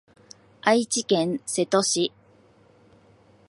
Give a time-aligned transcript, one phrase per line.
[0.61, 2.11] 愛知県瀬戸市